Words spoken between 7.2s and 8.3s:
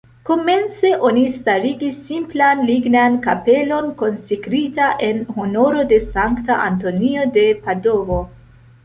de Padovo.